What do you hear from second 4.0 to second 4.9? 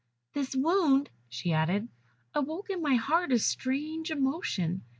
emotion.